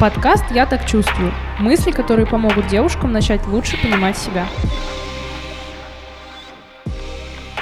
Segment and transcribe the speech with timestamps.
[0.00, 1.34] Подкаст «Я так чувствую».
[1.58, 4.46] Мысли, которые помогут девушкам начать лучше понимать себя.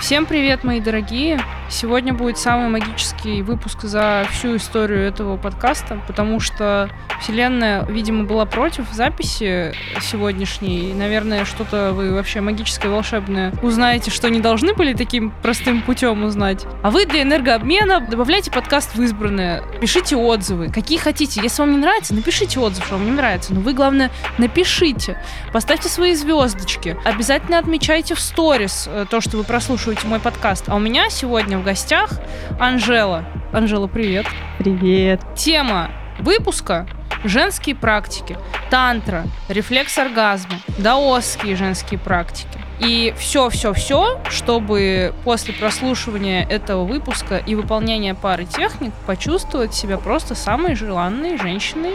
[0.01, 1.41] Всем привет, мои дорогие!
[1.68, 6.88] Сегодня будет самый магический выпуск за всю историю этого подкаста, потому что
[7.20, 10.92] Вселенная, видимо, была против записи сегодняшней.
[10.95, 16.64] Наверное, что-то вы вообще магическое, волшебное узнаете, что не должны были таким простым путем узнать.
[16.82, 21.41] А вы для энергообмена добавляйте подкаст в избранное, пишите отзывы, какие хотите.
[21.42, 23.55] Если вам не нравится, напишите отзыв, что вам не нравится.
[23.55, 25.20] Но вы, главное, напишите,
[25.52, 30.69] поставьте свои звездочки, обязательно отмечайте в сторис э, то, что вы прослушиваете мой подкаст.
[30.69, 32.10] А у меня сегодня в гостях
[32.59, 33.24] Анжела.
[33.52, 34.27] Анжела, привет.
[34.59, 35.20] Привет.
[35.34, 36.87] Тема выпуска
[37.24, 38.37] женские практики,
[38.70, 42.60] тантра, рефлекс оргазма, даосские женские практики.
[42.79, 50.74] И все-все-все, чтобы после прослушивания этого выпуска и выполнения пары техник почувствовать себя просто самой
[50.74, 51.95] желанной женщиной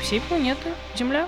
[0.00, 1.26] всей планеты Земля.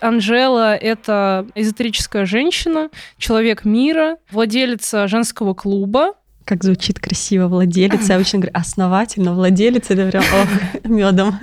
[0.00, 6.14] Анжела— это эзотерическая женщина, человек мира, владелица женского клуба,
[6.46, 8.08] как звучит красиво владелец.
[8.08, 11.40] Я обычно говорю основательно, владелец, это прям ох, медом.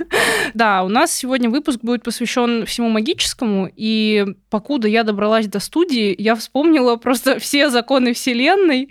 [0.54, 6.14] Да, у нас сегодня выпуск будет посвящен всему магическому, и покуда я добралась до студии,
[6.18, 8.90] я вспомнила просто все законы Вселенной,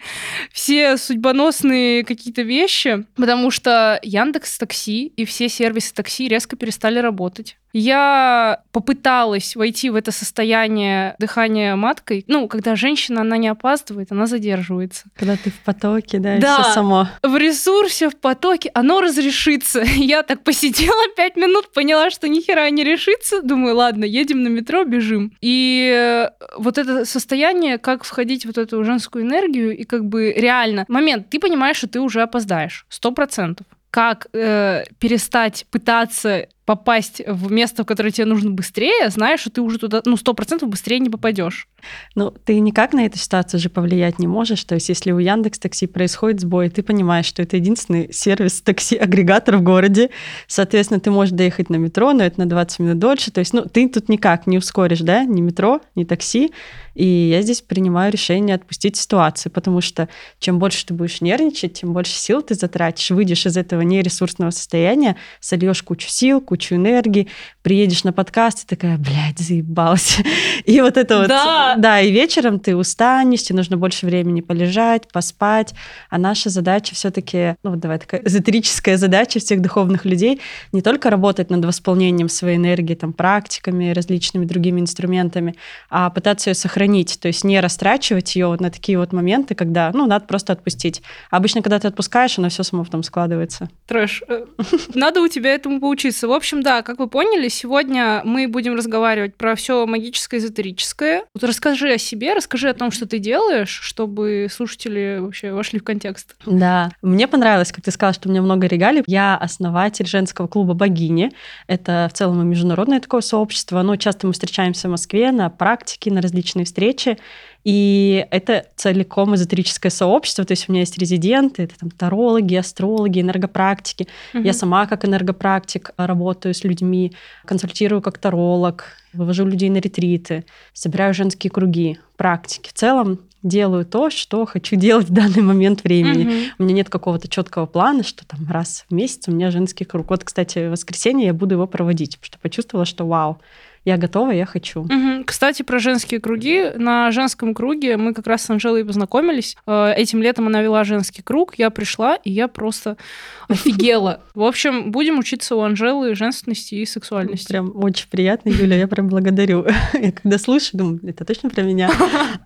[0.51, 7.57] все судьбоносные какие-то вещи, потому что Яндекс Такси и все сервисы такси резко перестали работать.
[7.73, 12.23] Я попыталась войти в это состояние дыхания маткой.
[12.27, 15.05] Ну, когда женщина, она не опаздывает, она задерживается.
[15.15, 17.07] Когда ты в потоке, да, да все само.
[17.21, 19.81] в ресурсе, в потоке, оно разрешится.
[19.95, 23.41] Я так посидела пять минут, поняла, что ни хера не решится.
[23.41, 25.35] Думаю, ладно, едем на метро, бежим.
[25.41, 30.31] И э, вот это состояние, как входить в вот эту женскую энергию, и как бы
[30.31, 37.21] реально, момент, ты понимаешь, что ты уже опоздаешь, сто процентов как э, перестать пытаться попасть
[37.27, 40.69] в место, в которое тебе нужно быстрее, знаешь, что ты уже туда, ну, сто процентов
[40.69, 41.67] быстрее не попадешь.
[42.15, 44.63] Ну, ты никак на эту ситуацию же повлиять не можешь.
[44.63, 49.57] То есть, если у Яндекс Такси происходит сбой, ты понимаешь, что это единственный сервис такси-агрегатор
[49.57, 50.09] в городе,
[50.47, 53.31] соответственно, ты можешь доехать на метро, но это на 20 минут дольше.
[53.31, 56.51] То есть, ну, ты тут никак не ускоришь, да, ни метро, ни такси.
[56.95, 60.09] И я здесь принимаю решение отпустить ситуацию, потому что
[60.39, 65.15] чем больше ты будешь нервничать, тем больше сил ты затратишь, выйдешь из этого нересурсного состояния,
[65.39, 67.27] сольешь кучу сил, кучу энергии,
[67.63, 70.19] приедешь на подкаст и такая, блядь, заебалась.
[70.65, 71.27] И вот это вот...
[71.27, 71.99] Да.
[71.99, 75.73] И вечером ты устанешь, тебе нужно больше времени полежать, поспать.
[76.11, 80.41] А наша задача все таки ну вот давай такая эзотерическая задача всех духовных людей,
[80.73, 85.55] не только работать над восполнением своей энергии, там, практиками, различными другими инструментами,
[85.89, 89.91] а пытаться ее сохранить, то есть не растрачивать ее вот на такие вот моменты, когда,
[89.93, 91.01] ну, надо просто отпустить.
[91.31, 93.69] Обычно, когда ты отпускаешь, оно все само потом складывается.
[93.87, 94.23] Трэш.
[94.27, 94.45] Э,
[94.93, 96.27] надо у тебя этому поучиться.
[96.27, 101.23] В общем, да, как вы поняли, сегодня мы будем разговаривать про все магическое, эзотерическое.
[101.33, 105.83] Вот расскажи о себе, расскажи о том, что ты делаешь, чтобы слушатели вообще вошли в
[105.83, 106.35] контекст.
[106.45, 109.03] Да, мне понравилось, как ты сказала, что у меня много регалий.
[109.07, 111.31] Я основатель женского клуба «Богини».
[111.67, 113.81] Это в целом международное такое сообщество.
[113.81, 117.17] Но часто мы встречаемся в Москве на практике, на различные встречи.
[117.63, 123.21] И это целиком эзотерическое сообщество, то есть у меня есть резиденты, это там тарологи, астрологи,
[123.21, 124.07] энергопрактики.
[124.33, 124.43] Угу.
[124.43, 127.13] Я сама как энергопрактик работаю с людьми,
[127.45, 132.69] консультирую как таролог, вывожу людей на ретриты, собираю женские круги, практики.
[132.69, 136.23] В целом делаю то, что хочу делать в данный момент времени.
[136.23, 136.33] Угу.
[136.59, 140.09] У меня нет какого-то четкого плана, что там раз в месяц у меня женский круг.
[140.09, 143.39] Вот, кстати, в воскресенье я буду его проводить, потому что почувствовала, что вау,
[143.85, 144.81] я готова, я хочу.
[144.81, 145.25] Угу.
[145.25, 146.71] Кстати, про женские круги.
[146.75, 149.57] На женском круге мы как раз с Анжелой познакомились.
[149.67, 152.97] Э, этим летом она вела женский круг, я пришла, и я просто
[153.49, 154.21] офигела.
[154.33, 157.47] В общем, будем учиться у Анжелы женственности и сексуальности.
[157.47, 159.65] Прям очень приятно, Юля, я прям благодарю.
[159.93, 161.89] Я когда слышу, думаю, это точно про меня.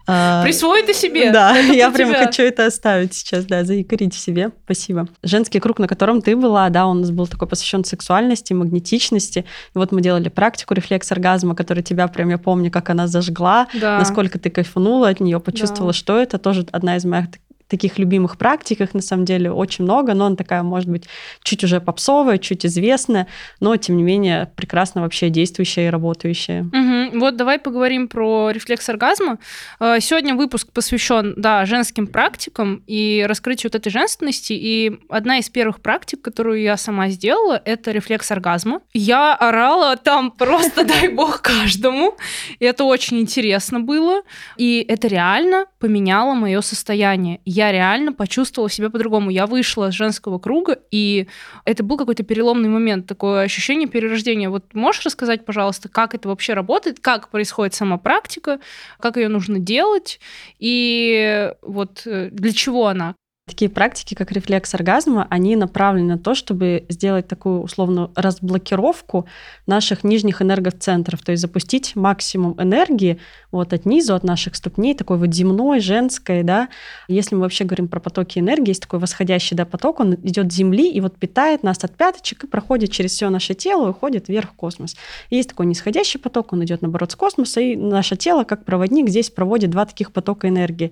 [0.10, 1.32] А, Присвой это себе.
[1.34, 4.52] Да, я прям хочу это оставить сейчас, да, заикарить в себе.
[4.64, 5.10] Спасибо.
[5.22, 9.40] Женский круг, на котором ты была, да, он у нас был такой посвящен сексуальности, магнетичности.
[9.40, 13.68] И вот мы делали практику рефлекс оргазма, которая тебя прям, я помню, как она зажгла,
[13.74, 17.26] насколько ты кайфанула от нее, почувствовала, что это тоже одна из моих
[17.68, 21.04] таких любимых практик, их на самом деле очень много, но она такая, может быть,
[21.44, 23.28] чуть уже попсовая, чуть известная,
[23.60, 26.62] но, тем не менее, прекрасно вообще действующая и работающая.
[26.62, 27.07] Угу.
[27.20, 29.40] Вот давай поговорим про рефлекс оргазма.
[29.80, 35.50] Э, сегодня выпуск посвящен, да, женским практикам и раскрытию вот этой женственности, и одна из
[35.50, 38.82] первых практик, которую я сама сделала, это рефлекс оргазма.
[38.94, 42.18] Я орала там просто, дай бог, каждому,
[42.60, 44.22] и это очень интересно было,
[44.58, 49.30] и это реально поменяло мое состояние я реально почувствовала себя по-другому.
[49.30, 51.28] Я вышла с женского круга, и
[51.66, 54.50] это был какой-то переломный момент, такое ощущение перерождения.
[54.50, 58.60] Вот можешь рассказать, пожалуйста, как это вообще работает, как происходит сама практика,
[59.00, 60.20] как ее нужно делать,
[60.60, 63.16] и вот э, для чего она?
[63.48, 69.26] Такие практики, как рефлекс оргазма, они направлены на то, чтобы сделать такую условно разблокировку
[69.66, 73.20] наших нижних энергоцентров, то есть запустить максимум энергии
[73.54, 76.68] вот от низу, от наших ступней, такой вот земной, женской, да.
[77.08, 80.56] Если мы вообще говорим про потоки энергии, есть такой восходящий да, поток, он идет с
[80.56, 84.28] Земли и вот питает нас от пяточек и проходит через все наше тело и уходит
[84.28, 84.98] вверх в космос.
[85.30, 89.08] И есть такой нисходящий поток, он идет наоборот с космоса, и наше тело, как проводник,
[89.08, 90.92] здесь проводит два таких потока энергии.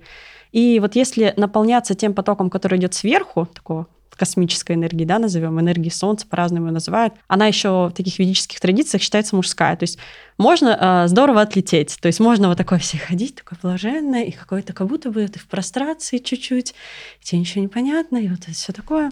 [0.56, 5.90] И вот если наполняться тем потоком, который идет сверху, такого космической энергии, да, назовем, энергии
[5.90, 9.76] Солнца, по-разному ее называют, она еще в таких ведических традициях считается мужская.
[9.76, 10.00] То есть
[10.38, 11.98] можно э, здорово отлететь.
[12.00, 15.40] То есть можно вот такой все ходить, такой блаженное, и какой-то как будто бы ты
[15.40, 16.74] в прострации чуть-чуть,
[17.22, 19.12] тебе ничего не понятно, и вот это все такое.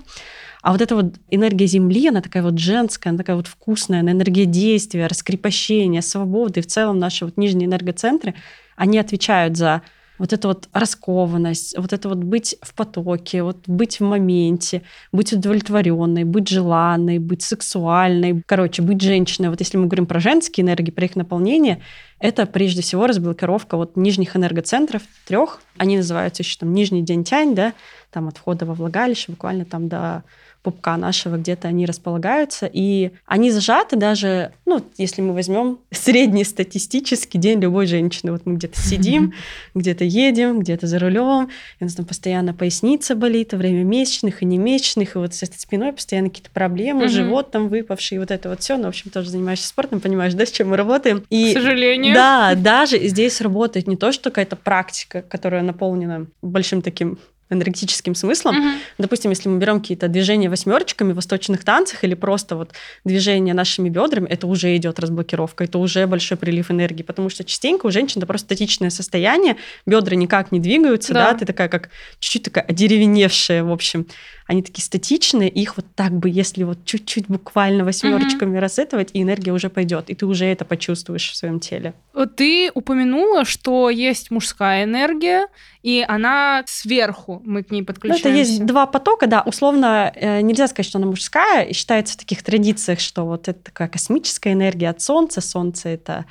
[0.61, 4.13] А вот эта вот энергия Земли, она такая вот женская, она такая вот вкусная, она
[4.13, 6.61] энергия действия, раскрепощения, свободы.
[6.61, 8.33] И в целом наши вот нижние энергоцентры,
[8.77, 9.81] они отвечают за
[10.19, 15.33] вот эта вот раскованность, вот это вот быть в потоке, вот быть в моменте, быть
[15.33, 19.49] удовлетворенной, быть желанной, быть сексуальной, короче, быть женщиной.
[19.49, 21.81] Вот если мы говорим про женские энергии, про их наполнение,
[22.19, 25.61] это прежде всего разблокировка вот нижних энергоцентров трех.
[25.77, 27.73] Они называются еще там нижний день тянь, да,
[28.11, 30.23] там от входа во влагалище, буквально там до
[30.63, 37.37] пупка нашего где-то они располагаются, и они зажаты даже, ну, если мы возьмем средний статистический
[37.37, 38.31] день любой женщины.
[38.31, 39.33] Вот мы где-то сидим,
[39.75, 41.49] где-то едем, где-то за рулем,
[41.79, 45.33] и у нас там постоянно поясница болит, во время месячных и не месячных, и вот
[45.33, 48.77] с этой спиной постоянно какие-то проблемы, живот там выпавший, вот это вот все.
[48.77, 51.25] Ну, в общем, тоже занимаешься спортом, понимаешь, да, с чем мы работаем.
[51.29, 52.13] И, К сожалению.
[52.15, 57.19] Да, даже здесь работает не то, что какая-то практика, которая наполнена большим таким
[57.53, 58.55] энергетическим смыслом.
[58.55, 58.77] Mm-hmm.
[58.97, 62.71] Допустим, если мы берем какие-то движения восьмерочками в восточных танцах или просто вот
[63.03, 67.85] движение нашими бедрами, это уже идет разблокировка, это уже большой прилив энергии, потому что частенько
[67.85, 71.89] у женщин это просто статичное состояние, бедра никак не двигаются, да, да ты такая как
[72.19, 74.07] чуть-чуть такая одеревеневшая, в общем
[74.53, 78.61] они такие статичные, их вот так бы, если вот чуть-чуть буквально восьмерочками mm-hmm.
[78.61, 81.93] рассетовать, и энергия уже пойдет, и ты уже это почувствуешь в своем теле.
[82.37, 85.47] Ты упомянула, что есть мужская энергия,
[85.81, 88.29] и она сверху, мы к ней подключаемся.
[88.29, 92.13] Ну, это есть два потока, да, условно э, нельзя сказать, что она мужская, и считается
[92.13, 96.25] в таких традициях, что вот это такая космическая энергия от Солнца, Солнце это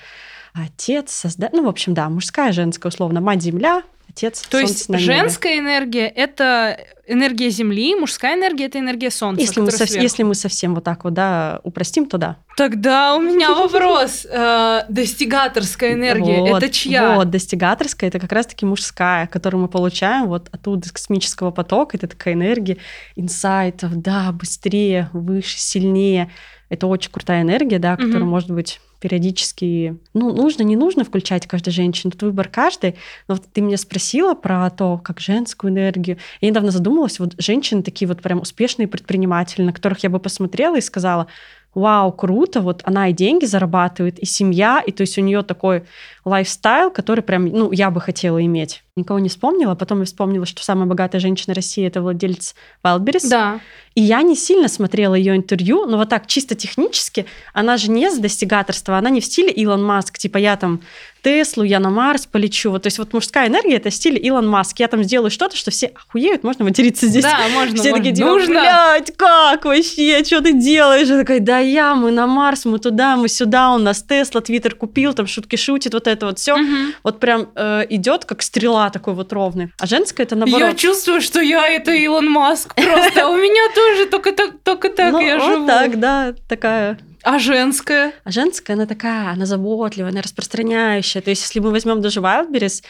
[0.54, 4.42] отец, создатель, ну, в общем, да, мужская, женская, условно, мать-земля, отец.
[4.42, 6.78] То есть женская энергия это
[7.12, 9.40] энергия Земли, мужская энергия это энергия Солнца.
[9.40, 9.88] Если мы, сов...
[9.88, 12.36] если мы совсем вот так вот да, упростим, то да.
[12.56, 14.26] Тогда у меня вопрос.
[14.28, 17.16] Э, достигаторская энергия это чья?
[17.16, 21.96] Вот, достигаторская это как раз-таки мужская, которую мы получаем вот оттуда из космического потока.
[21.96, 22.78] Это такая энергия
[23.16, 26.30] инсайтов, да, быстрее, выше, сильнее.
[26.72, 31.68] Это очень крутая энергия, да, которая может быть периодически, ну, нужно, не нужно включать каждой
[31.68, 32.96] женщине, тут выбор каждой.
[33.28, 36.16] Но вот ты меня спросила про то, как женскую энергию.
[36.40, 40.78] Я недавно задумалась, вот женщины такие вот прям успешные предприниматели, на которых я бы посмотрела
[40.78, 41.26] и сказала,
[41.74, 45.84] вау, круто, вот она и деньги зарабатывает, и семья, и то есть у нее такой
[46.24, 48.82] лайфстайл, который прям, ну, я бы хотела иметь.
[48.94, 52.54] Никого не вспомнила, потом я вспомнила, что самая богатая женщина России это владелец
[52.84, 53.26] Wildberries.
[53.26, 53.60] Да.
[53.94, 57.24] И я не сильно смотрела ее интервью, но вот так чисто технически,
[57.54, 60.82] она же не с достигаторства, она не в стиле Илон Маск, типа я там
[61.22, 62.70] Теслу, я на Марс полечу.
[62.70, 64.80] Вот, то есть вот мужская энергия это стиль Илон Маск.
[64.80, 67.22] Я там сделаю что-то, что все охуеют, можно материться здесь.
[67.22, 67.76] Да, можно.
[67.76, 68.04] Все можно.
[68.04, 68.48] такие, типа, нужно.
[68.48, 71.08] блядь, как вообще, что ты делаешь?
[71.08, 74.74] Я такая, да я, мы на Марс, мы туда, мы сюда, у нас Тесла, Твиттер
[74.74, 76.54] купил, там шутки шутит, вот это вот все.
[76.54, 76.92] Угу.
[77.04, 79.72] Вот прям э, идет как стрела такой вот ровный.
[79.78, 80.68] А женская это наоборот.
[80.68, 83.28] Я чувствую, что я это Илон Маск просто.
[83.28, 85.66] У меня тоже только так, только так я живу.
[85.66, 88.12] Так, да, такая а женская?
[88.24, 91.22] А женская, она такая, она заботливая, она распространяющая.
[91.22, 92.82] То есть, если мы возьмем даже Wildberries,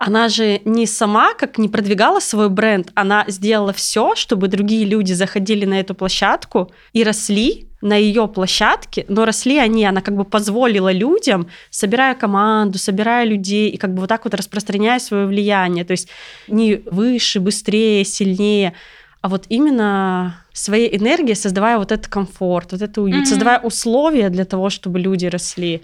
[0.00, 5.12] она же не сама как не продвигала свой бренд, она сделала все, чтобы другие люди
[5.12, 10.24] заходили на эту площадку и росли на ее площадке, но росли они, она как бы
[10.24, 15.84] позволила людям, собирая команду, собирая людей и как бы вот так вот распространяя свое влияние,
[15.84, 16.08] то есть
[16.48, 18.72] не выше, быстрее, сильнее,
[19.20, 23.30] а вот именно своей энергией создавая вот этот комфорт, вот это уют, mm-hmm.
[23.30, 25.82] создавая условия для того, чтобы люди росли.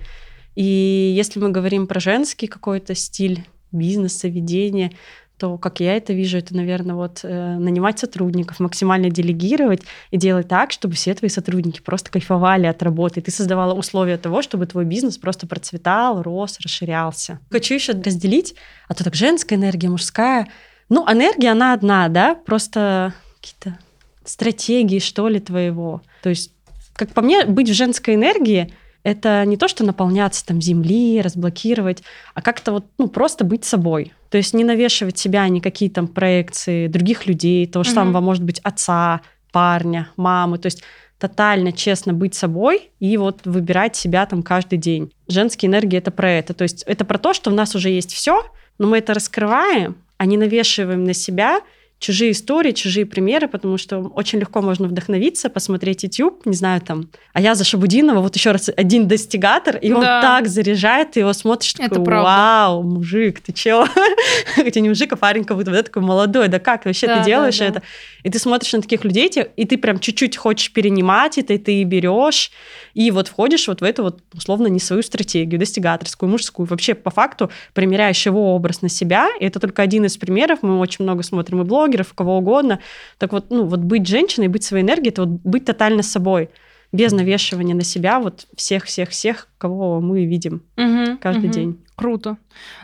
[0.54, 3.44] И если мы говорим про женский какой-то стиль
[3.76, 4.92] бизнеса, ведения,
[5.38, 10.48] то, как я это вижу, это, наверное, вот э, нанимать сотрудников, максимально делегировать и делать
[10.48, 13.20] так, чтобы все твои сотрудники просто кайфовали от работы.
[13.20, 17.38] И ты создавала условия того, чтобы твой бизнес просто процветал, рос, расширялся.
[17.50, 18.54] Хочу еще разделить,
[18.88, 20.48] а то так женская энергия, мужская—
[20.88, 23.76] Ну, энергия, она одна, да, просто какие-то
[24.24, 26.00] стратегии, что ли, твоего.
[26.22, 26.52] То есть,
[26.94, 28.72] как по мне, быть в женской энергии—
[29.06, 32.02] это не то, что наполняться там земли, разблокировать,
[32.34, 34.12] а как-то вот, ну, просто быть собой.
[34.30, 37.94] То есть не навешивать себя никакие там проекции других людей, того же mm-hmm.
[37.94, 39.20] самого, может быть, отца,
[39.52, 40.58] парня, мамы.
[40.58, 40.82] То есть
[41.20, 45.12] тотально честно быть собой и вот выбирать себя там каждый день.
[45.28, 46.52] Женские энергии— это про это.
[46.52, 48.44] То есть это про то, что у нас уже есть все,
[48.78, 51.60] но мы это раскрываем, а не навешиваем на себя—
[51.98, 57.08] чужие истории, чужие примеры, потому что очень легко можно вдохновиться, посмотреть YouTube, не знаю, там,
[57.32, 59.94] а я за Шабудинова, вот еще раз, один достигатор, и да.
[59.94, 62.24] он так заряжает, ты его смотришь, Это такой, правда.
[62.24, 63.86] вау, мужик, ты чего?
[64.54, 67.24] Хотя не мужик, а парень как будто вот такой молодой, да как вообще да, ты
[67.24, 67.78] делаешь да, да.
[67.78, 67.82] это?
[68.24, 71.82] И ты смотришь на таких людей, и ты прям чуть-чуть хочешь перенимать это, и ты
[71.84, 72.50] берешь,
[72.92, 77.10] и вот входишь вот в эту вот условно не свою стратегию, достигаторскую, мужскую, вообще по
[77.10, 81.22] факту примеряешь его образ на себя, и это только один из примеров, мы очень много
[81.22, 82.80] смотрим и блог, блогеров, кого угодно.
[83.18, 86.50] Так вот, ну, вот быть женщиной, быть своей энергией, это вот быть тотально собой
[86.92, 91.54] без навешивания на себя вот всех-всех-всех, кого мы видим угу, каждый угу.
[91.54, 91.84] день.
[91.96, 92.36] Круто.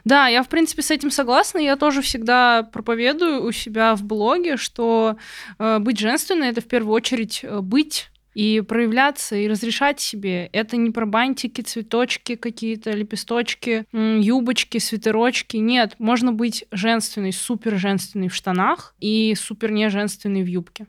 [0.04, 1.58] Да, я, в принципе, с этим согласна.
[1.58, 5.16] Я тоже всегда проповедую у себя в блоге, что
[5.58, 10.46] э, быть женственной это в первую очередь э, быть и проявляться, и разрешать себе.
[10.52, 15.58] Это не про бантики, цветочки какие-то, лепесточки, юбочки, свитерочки.
[15.58, 20.86] Нет, можно быть женственной, супер женственной в штанах и супер не женственной в юбке.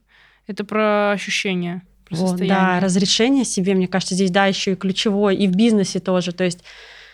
[0.48, 1.84] Это про ощущения.
[2.06, 6.00] Про вот, да, разрешение себе, мне кажется, здесь, да, еще и ключевое, и в бизнесе
[6.00, 6.32] тоже.
[6.32, 6.64] То есть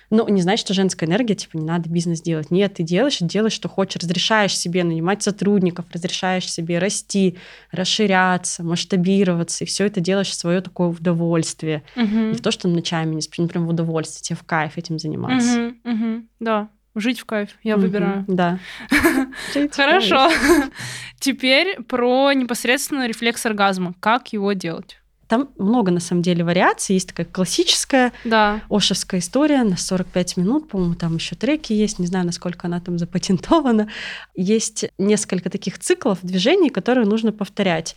[0.09, 2.49] ну, не значит, что женская энергия, типа, не надо бизнес делать.
[2.51, 7.37] Нет, ты делаешь, делаешь, что хочешь, разрешаешь себе нанимать сотрудников, разрешаешь себе расти,
[7.71, 11.83] расширяться, масштабироваться, и все это делаешь в свое такое удовольствие.
[11.95, 12.05] Угу.
[12.05, 15.73] Не в то, что ночами не спишь, прям в удовольствие, тебе в кайф этим заниматься.
[15.83, 16.69] Угу, угу, да.
[16.95, 18.25] Жить в кайф, я угу, выбираю.
[18.27, 18.59] Да.
[19.71, 20.29] Хорошо.
[21.19, 23.93] Теперь про непосредственно рефлекс оргазма.
[23.99, 24.98] Как его делать?
[25.29, 26.95] Там много, на самом деле, вариаций.
[26.95, 28.61] Есть такая классическая да.
[28.67, 30.69] ошевская история на 45 минут.
[30.69, 31.99] По-моему, там еще треки есть.
[31.99, 33.89] Не знаю, насколько она там запатентована.
[34.35, 37.95] Есть несколько таких циклов движений, которые нужно повторять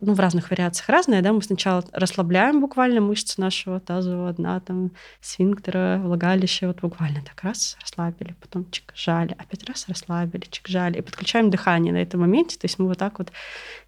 [0.00, 4.90] ну, в разных вариациях разные, да, мы сначала расслабляем буквально мышцы нашего тазового дна, там,
[5.20, 10.98] сфинктера, влагалища, вот буквально так раз расслабили, потом чик, жали, опять раз расслабили, чик, жали,
[10.98, 13.30] и подключаем дыхание на этом моменте, то есть мы вот так вот,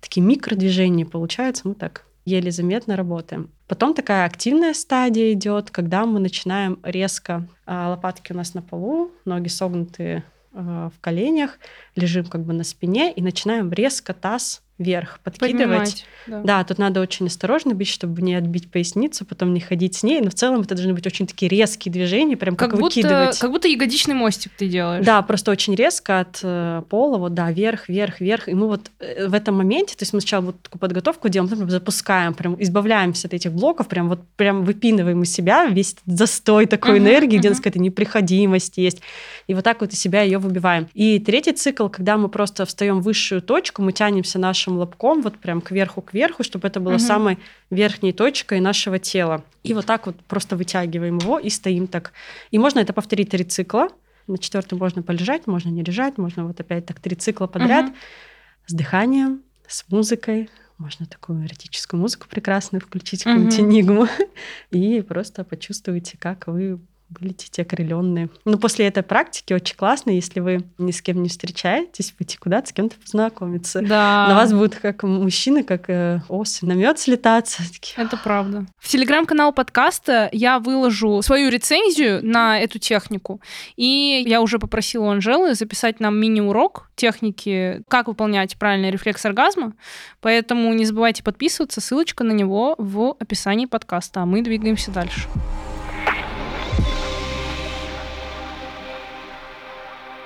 [0.00, 3.50] такие микродвижения получаются, мы так еле заметно работаем.
[3.68, 9.10] Потом такая активная стадия идет, когда мы начинаем резко, а, лопатки у нас на полу,
[9.24, 11.58] ноги согнутые а, в коленях,
[11.96, 16.04] лежим как бы на спине и начинаем резко таз вверх подкидывать.
[16.26, 16.42] да.
[16.42, 20.20] да, тут надо очень осторожно быть, чтобы не отбить поясницу, потом не ходить с ней.
[20.20, 23.38] Но в целом это должны быть очень такие резкие движения, прям как, как будто, выкидывать.
[23.38, 25.04] Как будто ягодичный мостик ты делаешь.
[25.06, 28.48] Да, просто очень резко от э, пола, вот, да, вверх, вверх, вверх.
[28.48, 31.50] И мы вот э, в этом моменте, то есть мы сначала вот такую подготовку делаем,
[31.50, 36.18] потом запускаем, прям избавляемся от этих блоков, прям вот прям выпинываем из себя весь этот
[36.18, 37.38] застой такой uh-huh, энергии, uh-huh.
[37.38, 39.00] где у нас какая-то непроходимость есть.
[39.46, 40.88] И вот так вот из себя ее выбиваем.
[40.94, 45.22] И третий цикл, когда мы просто встаем в высшую точку, мы тянемся нашим нашим лобком
[45.22, 47.00] вот прям кверху кверху, чтобы это было угу.
[47.00, 47.38] самой
[47.70, 49.42] верхней точкой нашего тела.
[49.62, 52.12] И вот так вот просто вытягиваем его и стоим так.
[52.50, 53.88] И можно это повторить три цикла.
[54.26, 57.94] На четвертом можно полежать, можно не лежать, можно вот опять так три цикла подряд угу.
[58.66, 63.66] с дыханием, с музыкой, можно такую эротическую музыку прекрасную включить, какую-нибудь угу.
[63.66, 64.08] энигму,
[64.70, 66.78] и просто почувствуйте, как вы
[67.10, 68.28] вылетите окрыленные.
[68.44, 72.68] Ну, после этой практики очень классно, если вы ни с кем не встречаетесь, пойти куда-то
[72.68, 73.80] с кем-то познакомиться.
[73.82, 74.26] Да.
[74.28, 77.62] На вас будут как мужчины, как э, осы, намет слетаться.
[77.72, 78.66] Такие, Это правда.
[78.78, 83.40] В телеграм-канал подкаста я выложу свою рецензию на эту технику,
[83.76, 89.74] и я уже попросила у Анжелы записать нам мини-урок техники, как выполнять правильный рефлекс оргазма,
[90.20, 95.28] поэтому не забывайте подписываться, ссылочка на него в описании подкаста, а мы двигаемся дальше.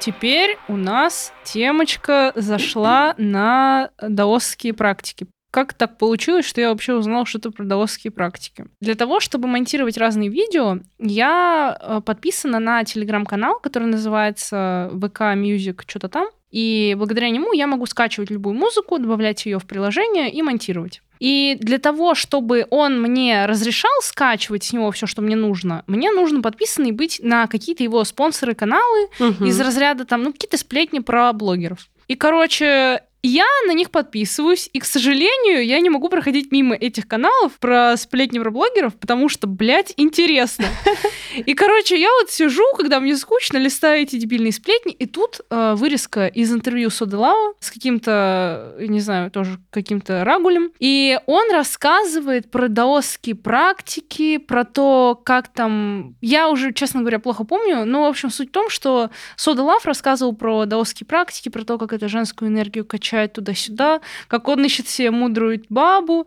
[0.08, 5.26] Теперь у нас темочка зашла на даосские практики.
[5.50, 8.64] Как так получилось, что я вообще узнала что-то про даосские практики?
[8.80, 15.82] Для того, чтобы монтировать разные видео, я э, подписана на телеграм-канал, который называется VK Music,
[15.86, 16.28] что-то там.
[16.50, 21.02] И благодаря нему я могу скачивать любую музыку, добавлять ее в приложение и монтировать.
[21.18, 26.10] И для того, чтобы он мне разрешал скачивать с него все, что мне нужно, мне
[26.10, 29.44] нужно подписанный быть на какие-то его спонсоры каналы угу.
[29.44, 31.88] из разряда там, ну, какие-то сплетни про блогеров.
[32.08, 37.08] И, короче, Я на них подписываюсь, и, к сожалению, я не могу проходить мимо этих
[37.08, 40.66] каналов про сплетни про блогеров, потому что, блядь, интересно.
[41.36, 45.74] И, короче, я вот сижу, когда мне скучно, листаю эти дебильные сплетни, и тут э,
[45.76, 52.50] вырезка из интервью Сода Лава с каким-то, не знаю, тоже каким-то рагулем, и он рассказывает
[52.50, 56.16] про даосские практики, про то, как там...
[56.20, 59.84] Я уже, честно говоря, плохо помню, но, в общем, суть в том, что Сода Лав
[59.84, 64.88] рассказывал про даосские практики, про то, как это женскую энергию качает туда-сюда, как он ищет
[64.88, 66.26] себе мудрую бабу,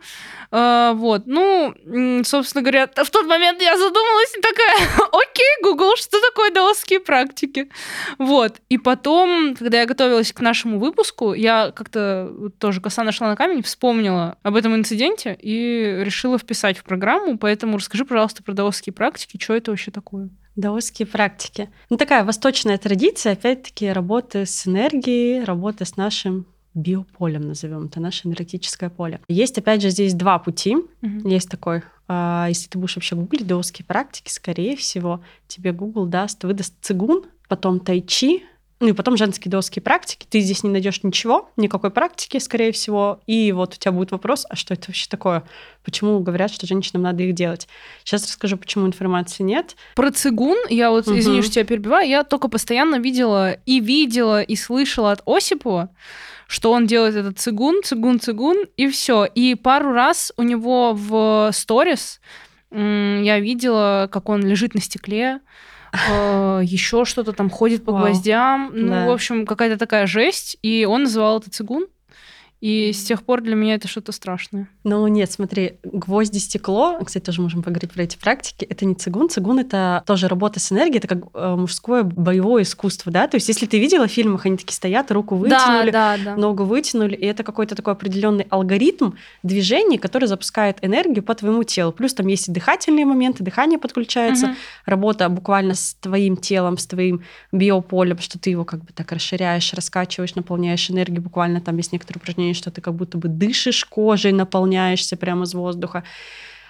[0.51, 1.23] э, вот.
[1.25, 1.73] Ну,
[2.23, 7.69] собственно говоря, в тот момент я задумалась и такая, окей, Google, что такое даосские практики?
[8.17, 8.57] Вот.
[8.69, 13.63] И потом, когда я готовилась к нашему выпуску, я как-то тоже коса нашла на камень,
[13.63, 17.37] вспомнила об этом инциденте и решила вписать в программу.
[17.37, 20.29] Поэтому расскажи, пожалуйста, про даосские практики, что это вообще такое?
[20.55, 21.69] Даосские практики.
[21.89, 28.27] Ну, такая восточная традиция, опять-таки, работы с энергией, работы с нашим биополем, назовем это, наше
[28.27, 29.19] энергетическое поле.
[29.27, 30.77] Есть, опять же, здесь два пути.
[31.01, 31.29] Mm-hmm.
[31.29, 36.43] Есть такой а, если ты будешь вообще гуглить даосские практики, скорее всего, тебе Google даст,
[36.43, 38.43] выдаст цигун, потом тайчи,
[38.81, 40.25] ну и потом женские даосские практики.
[40.27, 43.21] Ты здесь не найдешь ничего, никакой практики, скорее всего.
[43.27, 45.43] И вот у тебя будет вопрос, а что это вообще такое?
[45.85, 47.67] Почему говорят, что женщинам надо их делать?
[48.03, 49.75] Сейчас расскажу, почему информации нет.
[49.95, 51.17] Про цигун, я вот, угу.
[51.17, 55.89] извини, что тебя перебиваю, я только постоянно видела и видела, и слышала от Осипова,
[56.47, 59.25] что он делает этот цигун, цигун, цигун, и все.
[59.25, 62.19] И пару раз у него в сторис
[62.71, 65.41] я видела, как он лежит на стекле,
[65.93, 68.71] еще что-то там ходит по гвоздям.
[68.73, 70.57] Ну, в общем, какая-то такая жесть.
[70.61, 71.87] И он называл это цигун.
[72.61, 74.69] И с тех пор для меня это что-то страшное.
[74.83, 79.29] Ну нет, смотри, гвозди, стекло, кстати, тоже можем поговорить про эти практики, это не цигун.
[79.29, 83.27] Цигун— это тоже работа с энергией, это как э, мужское боевое искусство, да?
[83.27, 86.35] То есть если ты видела в фильмах, они такие стоят, руку вытянули, да, да, да.
[86.35, 91.91] ногу вытянули, и это какой-то такой определенный алгоритм движений, который запускает энергию по твоему телу.
[91.91, 94.55] Плюс там есть и дыхательные моменты, дыхание подключается, угу.
[94.85, 99.73] работа буквально с твоим телом, с твоим биополем, что ты его как бы так расширяешь,
[99.73, 103.85] раскачиваешь, наполняешь энергией, буквально там есть некоторые упражнения ощущение, что ты как будто бы дышишь
[103.85, 106.03] кожей, наполняешься прямо из воздуха.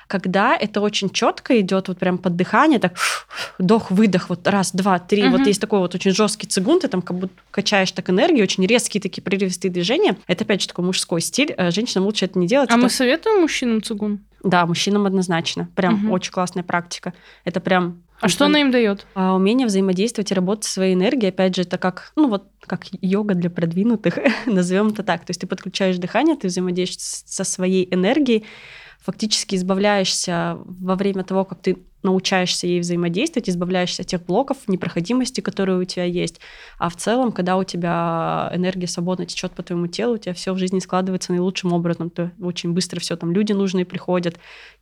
[0.07, 2.95] Когда это очень четко идет, вот прям под дыхание, так
[3.57, 5.37] вдох-выдох, вот раз, два, три, угу.
[5.37, 8.65] вот есть такой вот очень жесткий цигун, ты там как будто качаешь так энергию, очень
[8.65, 10.17] резкие такие прерывистые движения.
[10.27, 12.69] Это опять же такой мужской стиль, э, женщинам лучше это не делать.
[12.69, 12.83] А это...
[12.83, 14.19] мы советуем мужчинам цигун?
[14.43, 15.69] Да, мужчинам однозначно.
[15.75, 16.13] Прям угу.
[16.13, 17.13] очень классная практика.
[17.45, 19.05] Это прям а что она им дает?
[19.15, 22.85] А, умение взаимодействовать и работать со своей энергией, опять же, это как, ну вот, как
[23.01, 25.25] йога для продвинутых, назовем это так.
[25.25, 28.45] То есть ты подключаешь дыхание, ты взаимодействуешь со своей энергией,
[28.99, 35.41] фактически избавляешься во время того, как ты научаешься ей взаимодействовать, избавляешься от тех блоков непроходимости,
[35.41, 36.39] которые у тебя есть.
[36.77, 40.53] А в целом, когда у тебя энергия свободно течет по твоему телу, у тебя все
[40.53, 42.09] в жизни складывается наилучшим образом.
[42.09, 44.37] То очень быстро все там люди нужные приходят,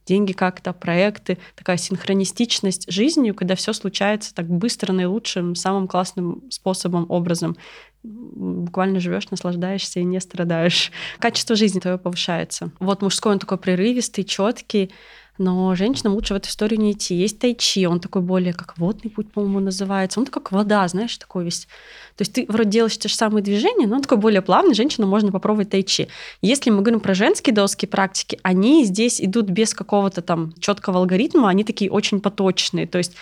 [0.06, 7.06] деньги как-то, проекты, такая синхронистичность жизнью, когда все случается так быстро, наилучшим, самым классным способом,
[7.10, 7.58] образом.
[8.02, 10.92] Буквально живешь, наслаждаешься и не страдаешь.
[11.20, 12.72] Качество жизни твое повышается.
[12.80, 14.92] Вот мужской он такой прерывистый, четкий,
[15.40, 17.16] но женщинам лучше в эту историю не идти.
[17.16, 20.20] Есть тайчи, он такой более как водный путь, по-моему, называется.
[20.20, 21.68] Он такой как вода, знаешь, такой весь.
[22.16, 25.10] То есть ты вроде делаешь те же самые движения, но он такой более плавный, женщинам
[25.10, 26.10] можно попробовать тайчи.
[26.42, 31.50] Если мы говорим про женские доски практики, они здесь идут без какого-то там четкого алгоритма,
[31.50, 32.86] они такие очень поточные.
[32.88, 33.16] То есть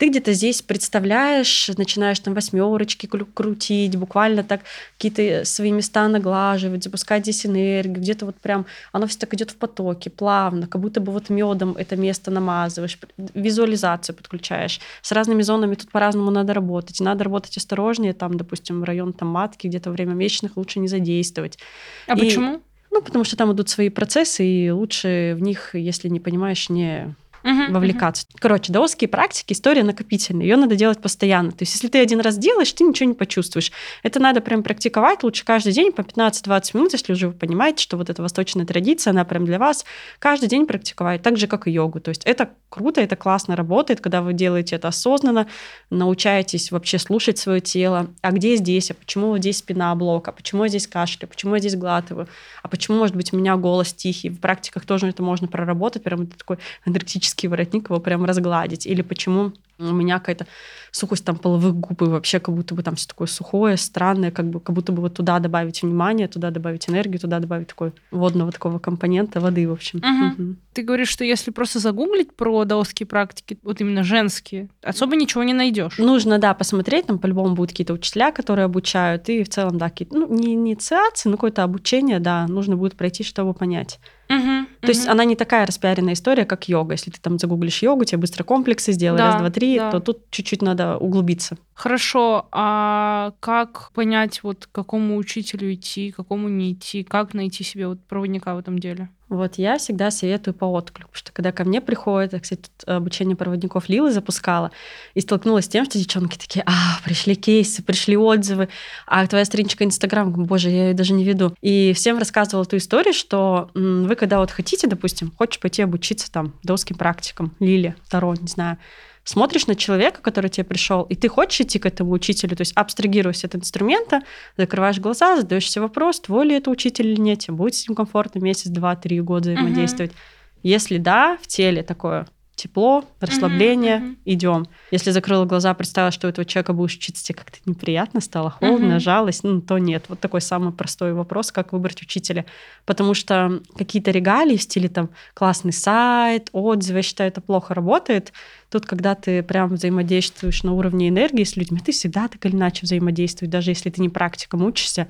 [0.00, 4.62] ты где-то здесь представляешь, начинаешь там восьмерочки крутить, буквально так
[4.96, 9.56] какие-то свои места наглаживать, запускать здесь энергию, где-то вот прям оно все так идет в
[9.56, 12.98] потоке, плавно, как будто бы вот медом это место намазываешь,
[13.34, 14.80] визуализацию подключаешь.
[15.02, 16.98] С разными зонами тут по-разному надо работать.
[17.00, 21.58] Надо работать осторожнее, там, допустим, район там матки, где-то время месячных лучше не задействовать.
[22.06, 22.62] А и, почему?
[22.90, 27.14] Ну, потому что там идут свои процессы, и лучше в них, если не понимаешь, не
[27.44, 28.26] uh-huh, вовлекаться.
[28.26, 28.38] Uh-huh.
[28.40, 31.50] Короче, даосские практики, история накопительная, ее надо делать постоянно.
[31.52, 33.72] То есть, если ты один раз делаешь, ты ничего не почувствуешь.
[34.02, 37.96] Это надо прям практиковать лучше каждый день по 15-20 минут, если уже вы понимаете, что
[37.96, 39.84] вот эта восточная традиция, она прям для вас,
[40.18, 42.00] каждый день практиковать, так же, как и йогу.
[42.00, 45.46] То есть, это круто, это классно работает, когда вы делаете это осознанно,
[45.90, 48.08] научаетесь вообще слушать свое тело.
[48.22, 48.90] А где здесь?
[48.90, 50.28] А почему вот здесь спина блок?
[50.28, 51.28] А почему я здесь кашляю?
[51.28, 52.28] Почему я здесь глатываю?
[52.62, 54.30] А почему, может быть, у меня голос тихий?
[54.30, 58.86] В практиках тоже это можно проработать, прям такой энергетический воротник его прям разгладить.
[58.86, 60.46] Или почему у меня какая-то
[60.92, 64.46] сухость там половых губ, и вообще как будто бы там все такое сухое, странное, как,
[64.46, 68.52] бы, как будто бы вот туда добавить внимание, туда добавить энергию, туда добавить такой водного
[68.52, 69.98] такого компонента, воды, в общем.
[69.98, 70.42] Угу.
[70.42, 70.56] Угу.
[70.72, 75.54] Ты говоришь, что если просто загуглить про даосские практики, вот именно женские, особо ничего не
[75.54, 75.98] найдешь.
[75.98, 80.16] Нужно, да, посмотреть, там по-любому будут какие-то учителя, которые обучают, и в целом, да, какие-то,
[80.16, 83.98] ну, не инициации, но какое-то обучение, да, нужно будет пройти, чтобы понять.
[84.28, 86.92] Угу, То есть она не такая распиаренная история, как йога.
[86.92, 89.90] Если ты там загуглишь йогу, тебе быстро комплексы сделай, да, раз, два, три, да.
[89.90, 91.56] то тут чуть-чуть надо углубиться.
[91.74, 97.64] Хорошо, а как понять, вот к какому учителю идти, к какому не идти, как найти
[97.64, 99.08] себе вот проводника в этом деле?
[99.30, 103.36] Вот я всегда советую по отклику, что когда ко мне приходят, я, кстати, тут обучение
[103.36, 104.72] проводников Лилы запускала,
[105.14, 108.68] и столкнулась с тем, что девчонки такие, а, пришли кейсы, пришли отзывы,
[109.06, 111.54] а твоя страничка Инстаграм, боже, я ее даже не веду.
[111.60, 116.54] И всем рассказывала ту историю, что вы когда вот хотите, допустим, хочешь пойти обучиться там
[116.64, 118.78] доским практикам, Лиле, Таро, не знаю,
[119.24, 122.72] смотришь на человека, который тебе пришел, и ты хочешь идти к этому учителю, то есть
[122.74, 124.20] абстрагируясь от инструмента,
[124.56, 127.94] закрываешь глаза, задаешь себе вопрос, твой ли это учитель или нет, тебе будет с ним
[127.94, 130.12] комфортно месяц, два, три года взаимодействовать.
[130.12, 130.60] Uh-huh.
[130.62, 132.26] Если да, в теле такое
[132.60, 134.16] тепло, расслабление, mm-hmm.
[134.26, 134.66] идем.
[134.90, 139.00] Если закрыла глаза, представила, что у этого человека будешь учиться, как-то неприятно стало, холодно, mm-hmm.
[139.00, 140.04] жалость, ну, то нет.
[140.08, 142.44] Вот такой самый простой вопрос, как выбрать учителя.
[142.84, 148.32] Потому что какие-то регалии в стиле там классный сайт, отзывы, я считаю, это плохо работает.
[148.68, 152.80] Тут, когда ты прям взаимодействуешь на уровне энергии с людьми, ты всегда так или иначе
[152.82, 155.08] взаимодействуешь, даже если ты не практиком учишься,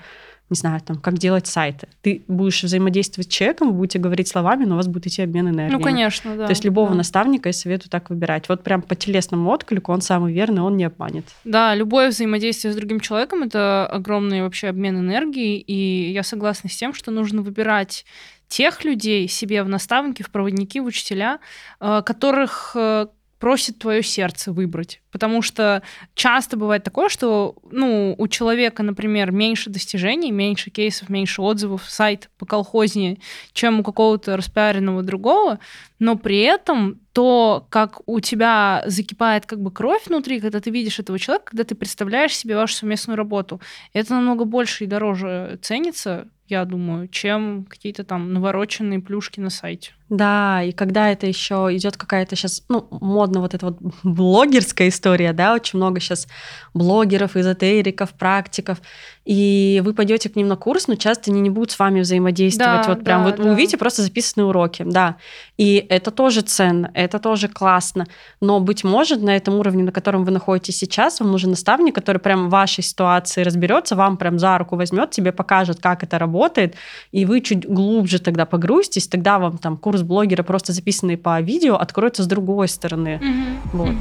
[0.51, 1.89] не знаю, там, как делать сайты.
[2.03, 5.49] Ты будешь взаимодействовать с человеком, вы будете говорить словами, но у вас будет идти обмен
[5.49, 5.79] энергией.
[5.79, 6.47] Ну, конечно, да.
[6.47, 6.97] То есть любого да.
[6.97, 8.49] наставника я советую так выбирать.
[8.49, 11.25] Вот прям по телесному отклику он самый верный, он не обманет.
[11.45, 16.77] Да, любое взаимодействие с другим человеком— это огромный вообще обмен энергией, и я согласна с
[16.77, 18.05] тем, что нужно выбирать
[18.49, 21.39] тех людей себе в наставники, в проводники, в учителя,
[21.81, 23.07] э, которых э,
[23.41, 25.01] просит твое сердце выбрать.
[25.11, 25.83] Потому что
[26.15, 32.31] часто бывает такое, что ну, у человека, например, меньше достижений, меньше кейсов, меньше отзывов, сайт
[32.39, 33.19] по колхознее,
[33.53, 35.59] чем у какого-то распиаренного другого,
[35.99, 41.01] но при этом то, как у тебя закипает как бы кровь внутри, когда ты видишь
[41.01, 43.61] этого человека, когда ты представляешь себе вашу совместную работу,
[43.95, 49.93] это намного больше и дороже ценится, я думаю, чем какие-то там навороченные плюшки на сайте.
[50.11, 55.33] Да, и когда это еще идет какая-то сейчас, ну, модно вот эта вот блогерская история,
[55.33, 56.27] да, очень много сейчас
[56.75, 58.79] блогеров, эзотериков, практиков,
[59.25, 62.87] и вы пойдете к ним на курс, но часто они не будут с вами взаимодействовать.
[62.87, 63.43] Да, вот прям да, вот да.
[63.45, 65.17] вы увидите просто записанные уроки, да.
[65.57, 68.07] И это тоже ценно, это тоже классно.
[68.41, 72.19] Но, быть может, на этом уровне, на котором вы находитесь сейчас, вам нужен наставник, который
[72.19, 76.75] прям в вашей ситуации разберется, вам прям за руку возьмет, тебе покажет, как это работает,
[77.13, 81.41] и вы чуть глубже тогда погрузитесь, тогда вам там курс курс блогера, просто записанный по
[81.41, 83.17] видео, откроется с другой стороны.
[83.17, 83.85] Угу.
[83.85, 83.95] Вот.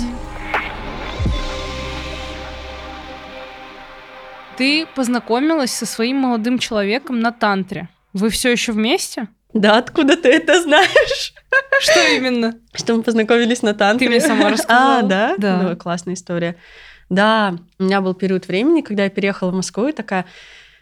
[4.58, 7.88] Ты познакомилась со своим молодым человеком на тантре.
[8.14, 9.28] Вы все еще вместе?
[9.54, 11.34] Да, откуда ты это знаешь?
[11.80, 12.56] Что именно?
[12.74, 14.08] Что мы познакомились на тантре.
[14.08, 15.00] Ты мне сама рассказала.
[15.00, 15.36] А, да?
[15.38, 15.62] Да.
[15.62, 16.56] Ну, классная история.
[17.10, 20.26] Да, у меня был период времени, когда я переехала в Москву и такая,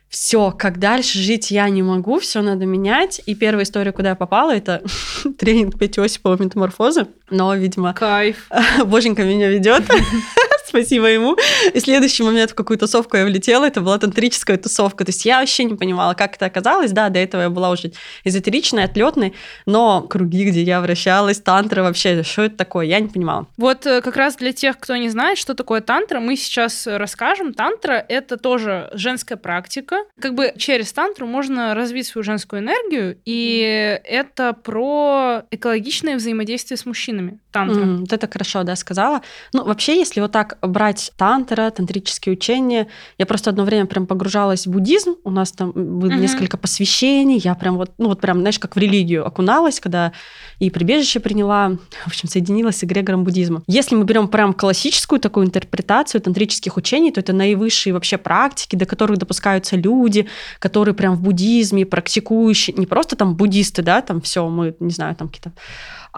[0.09, 3.21] все, как дальше жить я не могу, все надо менять.
[3.25, 4.81] И первая история, куда я попала, это
[5.37, 7.07] тренинг Пети Осипова «Метаморфозы».
[7.29, 7.93] Но, видимо...
[7.93, 8.49] Кайф.
[8.85, 9.83] Боженька меня ведет.
[10.67, 11.37] спасибо ему.
[11.73, 15.05] И следующий момент в какую тусовку я влетела, это была тантрическая тусовка.
[15.05, 16.91] То есть я вообще не понимала, как это оказалось.
[16.91, 17.91] Да, до этого я была уже
[18.23, 19.33] эзотеричной, отлетной,
[19.65, 23.47] но круги, где я вращалась, тантра вообще, что это такое, я не понимала.
[23.57, 27.53] Вот э, как раз для тех, кто не знает, что такое тантра, мы сейчас расскажем.
[27.53, 29.97] Тантра— это тоже женская практика.
[30.19, 36.85] Как бы через тантру можно развить свою женскую энергию, и это про экологичное взаимодействие с
[36.85, 37.39] мужчинами.
[37.51, 37.81] Тантра.
[37.81, 39.21] Mm, вот это хорошо, да, сказала.
[39.53, 42.87] Ну, вообще, если вот так брать тантра, тантрические учения.
[43.17, 45.15] Я просто одно время прям погружалась в буддизм.
[45.23, 46.19] У нас там было uh-huh.
[46.19, 47.37] несколько посвящений.
[47.37, 50.13] Я прям вот, ну вот прям, знаешь, как в религию окуналась, когда
[50.59, 51.69] и прибежище приняла,
[52.03, 53.63] в общем, соединилась с эгрегором буддизма.
[53.67, 58.85] Если мы берем прям классическую такую интерпретацию тантрических учений, то это наивысшие вообще практики, до
[58.85, 60.27] которых допускаются люди,
[60.59, 65.15] которые прям в буддизме практикующие, не просто там буддисты, да, там все, мы, не знаю,
[65.15, 65.51] там какие-то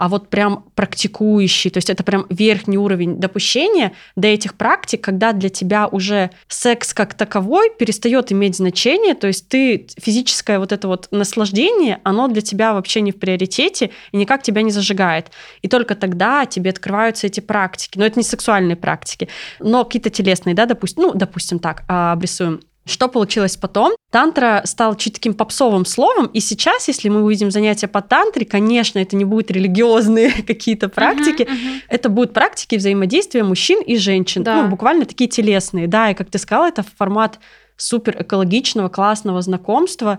[0.00, 1.70] а вот прям практикующий.
[1.70, 6.94] То есть это прям верхний уровень допущения до этих практик, когда для тебя уже секс
[6.94, 12.40] как таковой перестает иметь значение, то есть ты физическое вот это вот наслаждение, оно для
[12.40, 15.32] тебя вообще не в приоритете и никак тебя не зажигает.
[15.60, 17.98] И только тогда тебе открываются эти практики.
[17.98, 22.62] Но это не сексуальные практики, но какие-то телесные, да, допустим, ну, допустим так, а, обрисуем
[22.86, 23.92] Что получилось потом?
[24.10, 28.98] Тантра стал чуть таким попсовым словом, и сейчас, если мы увидим занятия по тантре, конечно,
[28.98, 31.80] это не будут религиозные какие-то практики, uh-huh, uh-huh.
[31.88, 34.62] это будут практики взаимодействия мужчин и женщин, да.
[34.62, 37.38] ну, буквально такие телесные, да, и, как ты сказала, это формат
[37.76, 40.18] супер экологичного, классного знакомства,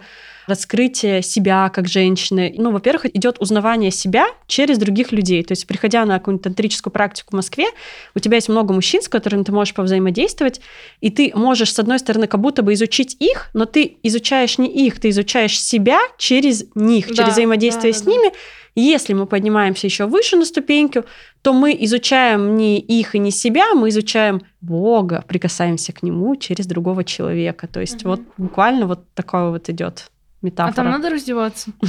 [0.51, 2.53] раскрытие себя как женщины.
[2.57, 5.43] Ну, во-первых, идет узнавание себя через других людей.
[5.43, 7.67] То есть, приходя на какую-нибудь тантрическую практику в Москве,
[8.15, 10.59] у тебя есть много мужчин, с которыми ты можешь повзаимодействовать,
[10.99, 14.67] и ты можешь, с одной стороны, как будто бы изучить их, но ты изучаешь не
[14.67, 18.31] их, ты изучаешь себя через них, да, через взаимодействие да, с да, ними.
[18.75, 21.03] Если мы поднимаемся еще выше на ступеньку,
[21.41, 26.67] то мы изучаем не их и не себя, мы изучаем Бога, прикасаемся к нему через
[26.67, 27.67] другого человека.
[27.67, 28.11] То есть угу.
[28.11, 30.11] вот буквально вот такое вот идет
[30.41, 30.71] метафора.
[30.71, 31.71] А там надо раздеваться?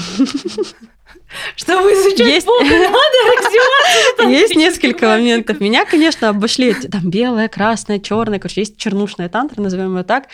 [1.57, 4.29] Чтобы изучать Бога, надо раздеваться.
[4.29, 5.61] Есть несколько моментов.
[5.61, 10.29] Меня, конечно, обошли там белая, красная, черная, короче, есть чернушная тантра, назовем ее так.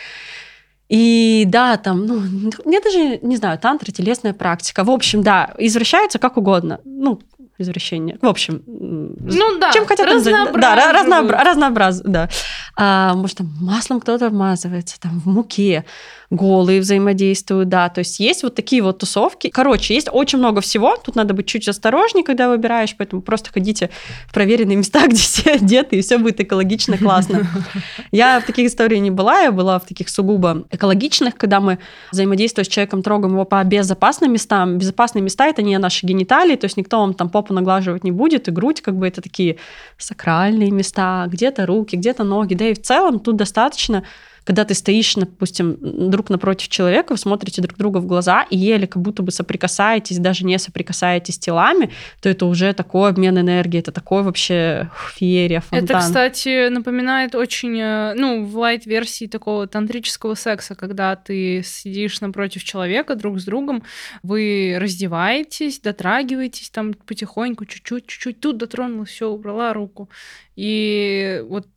[0.89, 2.21] И да, там, ну,
[2.65, 4.83] я даже не знаю, тантра, телесная практика.
[4.83, 6.79] В общем, да, извращаются как угодно.
[6.83, 7.21] Ну,
[7.59, 8.17] извращение.
[8.21, 12.29] В общем, ну да, чем хотят да, разнообра- разнообраз, да.
[12.75, 15.85] А, может, там маслом кто-то обмазывается, там в муке
[16.29, 19.49] голые взаимодействуют, да, то есть есть вот такие вот тусовки.
[19.49, 23.89] Короче, есть очень много всего, тут надо быть чуть осторожнее, когда выбираешь, поэтому просто ходите
[24.27, 27.47] в проверенные места, где все одеты, и все будет экологично, классно.
[28.11, 31.79] Я в таких историях не была, я была в таких сугубо экологичных, когда мы
[32.11, 34.77] взаимодействуем с человеком, трогаем его по безопасным местам.
[34.77, 38.47] Безопасные места— это не наши гениталии, то есть никто вам там попу наглаживать не будет,
[38.47, 39.57] и грудь как бы это такие
[39.97, 44.03] сакральные места, где-то руки, где-то ноги, да и в целом тут достаточно
[44.49, 45.77] когда ты стоишь, допустим,
[46.09, 50.17] друг напротив человека, вы смотрите друг друга в глаза и еле как будто бы соприкасаетесь,
[50.17, 55.97] даже не соприкасаетесь телами, то это уже такой обмен энергии, это такой вообще феерия, фонтан.
[55.97, 62.63] Это, кстати, напоминает очень, э, ну, в лайт-версии такого тантрического секса, когда ты сидишь напротив
[62.63, 63.83] человека друг с другом,
[64.23, 70.09] вы раздеваетесь, дотрагиваетесь там потихоньку, чуть-чуть, чуть-чуть, тут дотронулась, все, убрала руку.
[70.55, 71.67] И вот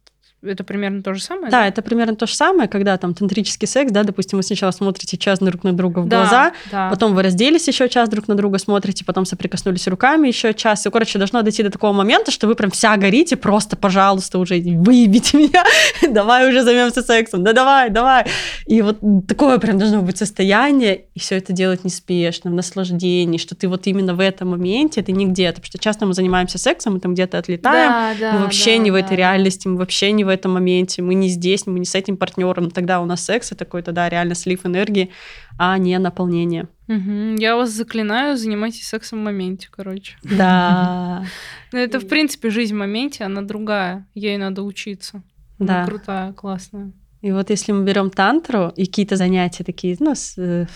[0.43, 1.51] это примерно то же самое?
[1.51, 4.73] Да, да, это примерно то же самое, когда там тантрический секс, да, допустим, вы сначала
[4.73, 6.91] смотрите час друг на друга в да, глаза, да.
[6.91, 10.85] потом вы разделись еще час друг на друга смотрите, потом соприкоснулись руками еще час.
[10.87, 14.61] И, короче, должно дойти до такого момента, что вы прям вся горите, просто, пожалуйста, уже
[14.61, 15.65] выебите меня,
[16.09, 18.27] давай уже займемся сексом, да давай, давай.
[18.67, 23.55] И вот такое прям должно быть состояние, и все это делать неспешно, в наслаждении, что
[23.55, 26.95] ты вот именно в этом моменте, ты не где-то, потому что часто мы занимаемся сексом,
[26.95, 30.11] мы там где-то отлетаем, да, да, мы вообще да, не в этой реальности, мы вообще
[30.11, 33.25] не в этом моменте, мы не здесь, мы не с этим партнером, тогда у нас
[33.25, 35.11] секс это какой-то, да, реально слив энергии,
[35.59, 36.69] а не наполнение.
[36.89, 37.37] Угу.
[37.39, 40.17] Я вас заклинаю, занимайтесь сексом в моменте, короче.
[40.23, 41.25] Да.
[41.73, 45.23] Ну, это, в принципе, жизнь в моменте, она другая, ей надо учиться.
[45.59, 45.87] Да.
[45.87, 46.93] крутая, классная.
[47.21, 50.67] И вот если мы берем тантру и какие-то занятия такие, ну, с, э,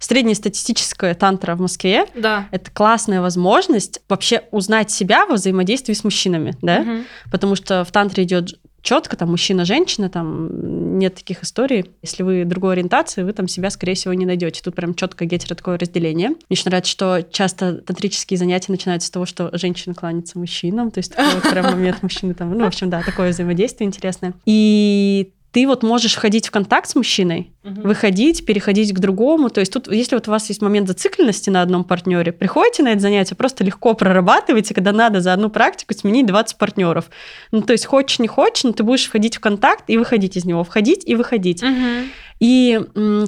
[0.00, 2.06] среднестатистическая тантра в Москве.
[2.14, 2.48] Да.
[2.50, 6.80] Это классная возможность вообще узнать себя во взаимодействии с мужчинами, да?
[6.80, 6.90] Угу.
[7.30, 11.90] Потому что в тантре идет четко, там мужчина-женщина, там нет таких историй.
[12.02, 14.62] Если вы другой ориентации, вы там себя, скорее всего, не найдете.
[14.62, 16.30] Тут прям четко гетеро такое разделение.
[16.30, 20.98] Мне очень нравится, что часто тантрические занятия начинаются с того, что женщина кланяется мужчинам, то
[20.98, 24.34] есть такой прям момент мужчины там, ну, в общем, да, такое взаимодействие интересное.
[24.46, 27.80] И ты вот можешь входить в контакт с мужчиной, угу.
[27.82, 29.50] выходить, переходить к другому.
[29.50, 32.88] То есть тут, если вот у вас есть момент зацикленности на одном партнере, приходите на
[32.88, 37.10] это занятие, просто легко прорабатывайте, когда надо за одну практику сменить 20 партнеров.
[37.50, 40.44] Ну, то есть хочешь, не хочешь, но ты будешь входить в контакт и выходить из
[40.44, 41.62] него, входить и выходить.
[41.62, 42.06] Угу.
[42.40, 42.80] И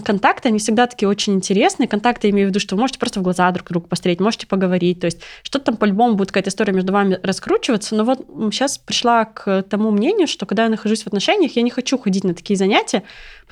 [0.05, 1.87] контакты, они всегда такие очень интересные.
[1.87, 4.47] Контакты, я имею в виду, что вы можете просто в глаза друг другу посмотреть, можете
[4.47, 5.01] поговорить.
[5.01, 7.95] То есть что-то там по-любому будет какая-то история между вами раскручиваться.
[7.95, 11.71] Но вот сейчас пришла к тому мнению, что когда я нахожусь в отношениях, я не
[11.71, 13.03] хочу ходить на такие занятия,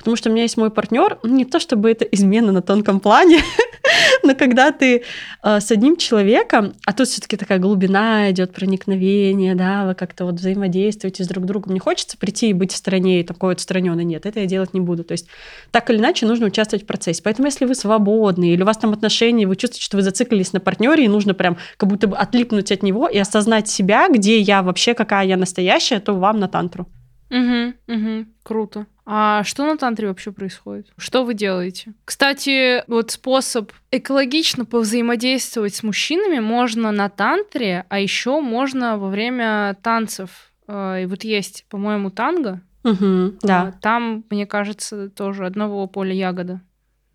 [0.01, 2.99] потому что у меня есть мой партнер, ну, не то чтобы это измена на тонком
[2.99, 3.41] плане,
[4.23, 5.03] но когда ты
[5.43, 10.35] э, с одним человеком, а тут все-таки такая глубина идет, проникновение, да, вы как-то вот
[10.35, 14.25] взаимодействуете с друг другом, не хочется прийти и быть в стороне и такой отстраненный, нет,
[14.25, 15.03] это я делать не буду.
[15.03, 15.27] То есть
[15.69, 17.21] так или иначе нужно участвовать в процессе.
[17.23, 20.59] Поэтому если вы свободны или у вас там отношения, вы чувствуете, что вы зациклились на
[20.59, 24.63] партнере, и нужно прям как будто бы отлипнуть от него и осознать себя, где я
[24.63, 26.87] вообще, какая я настоящая, то вам на тантру.
[27.29, 28.85] Угу, угу, круто.
[29.05, 30.87] А что на тантре вообще происходит?
[30.97, 31.93] Что вы делаете?
[32.05, 39.75] Кстати, вот способ экологично повзаимодействовать с мужчинами можно на тантре, а еще можно во время
[39.81, 40.51] танцев.
[40.67, 42.61] А, и вот есть, по-моему, танго.
[42.83, 43.73] Угу, да.
[43.81, 46.61] Там, мне кажется, тоже одного поля ягода.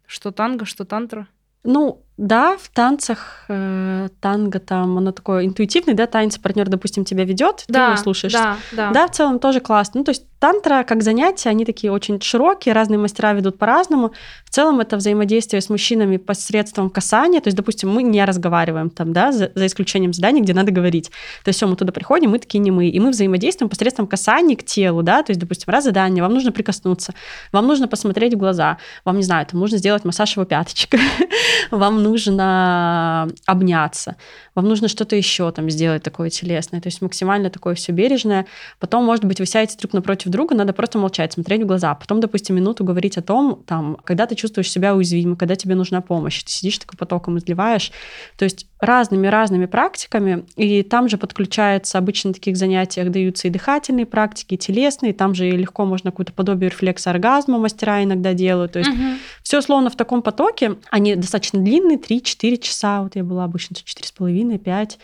[0.06, 1.26] Что танго, что тантра.
[1.64, 7.24] Ну, Да, в танцах э, танго там, оно такое интуитивное, да, танец партнер, допустим, тебя
[7.24, 8.32] ведет, да, ты его слушаешь.
[8.32, 8.90] Да, да.
[8.90, 9.98] Да, в целом тоже классно.
[9.98, 14.12] Ну, то есть тантра как занятие, они такие очень широкие, разные мастера ведут по-разному.
[14.44, 17.40] В целом это взаимодействие с мужчинами посредством касания.
[17.40, 21.10] То есть, допустим, мы не разговариваем там, да, за, за исключением заданий, где надо говорить.
[21.44, 24.56] То есть все, мы туда приходим, мы такие не мы, и мы взаимодействуем посредством касаний
[24.56, 27.14] к телу, да, то есть, допустим, раз задание, вам нужно прикоснуться,
[27.52, 30.94] вам нужно посмотреть в глаза, вам, не знаю, там нужно сделать массаж его пяточек,
[31.70, 34.16] вам нужно обняться,
[34.54, 38.46] вам нужно что-то еще там сделать такое телесное, то есть максимально такое все бережное.
[38.78, 41.94] Потом, может быть, вы сядете друг напротив друга, надо просто молчать, смотреть в глаза.
[41.94, 46.00] Потом, допустим, минуту говорить о том, там, когда ты чувствуешь себя уязвимым, когда тебе нужна
[46.00, 47.92] помощь, ты сидишь такой потоком изливаешь.
[48.38, 54.04] То есть разными-разными практиками, и там же подключается, обычно на таких занятиях даются и дыхательные
[54.06, 58.80] практики, и телесные, там же легко можно какую-то подобие рефлекса оргазма мастера иногда делают, то
[58.80, 59.02] есть угу.
[59.42, 64.98] все условно в таком потоке, они достаточно длинные, 3-4 часа, вот я была обычно 4,5-5,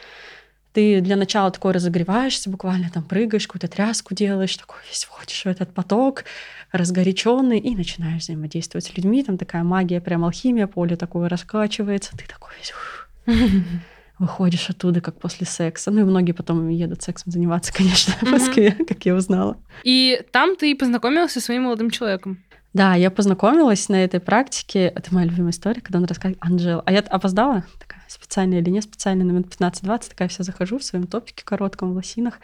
[0.72, 5.46] ты для начала такой разогреваешься, буквально там прыгаешь, какую-то тряску делаешь, такой весь входишь в
[5.46, 6.24] этот поток,
[6.72, 12.26] разгоряченный, и начинаешь взаимодействовать с людьми, там такая магия, прям алхимия, поле такое раскачивается, ты
[12.26, 12.72] такой весь
[14.18, 15.90] выходишь оттуда, как после секса.
[15.90, 19.58] Ну и многие потом едут сексом заниматься, конечно, в Москве, как я узнала.
[19.82, 22.42] И там ты познакомился со своим молодым человеком.
[22.72, 24.86] Да, я познакомилась на этой практике.
[24.86, 26.82] Это моя любимая история, когда он рассказывает Анжела.
[26.86, 27.64] А я опоздала?
[27.78, 31.92] Такая специально или не специально, на минут 15-20, такая вся захожу в своем топике коротком,
[31.92, 32.34] в лосинах.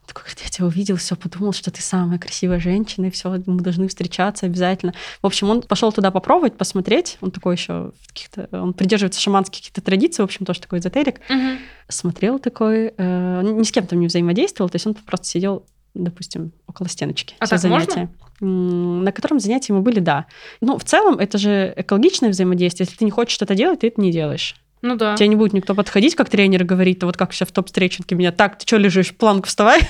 [0.00, 3.40] Он такой говорит, я тебя увидел, все подумал, что ты самая красивая женщина, и все,
[3.46, 4.94] мы должны встречаться обязательно.
[5.20, 7.18] В общем, он пошел туда попробовать, посмотреть.
[7.20, 11.20] Он такой еще в каких-то, он придерживается шаманских каких-то традиций, в общем, тоже такой эзотерик.
[11.28, 11.58] Угу.
[11.88, 16.52] Смотрел такой, э, ни с кем там не взаимодействовал, то есть он просто сидел допустим,
[16.66, 17.34] около стеночки.
[17.38, 18.08] А так занятия.
[18.40, 19.04] можно?
[19.04, 20.26] На котором занятии мы были, да.
[20.60, 22.86] Ну, в целом, это же экологичное взаимодействие.
[22.86, 24.56] Если ты не хочешь что-то делать, ты это не делаешь.
[24.82, 25.14] Ну да.
[25.14, 28.32] Тебе не будет никто подходить, как тренер говорить, то вот как сейчас в топ-встреченке меня,
[28.32, 29.80] так, ты что лежишь, планку вставай.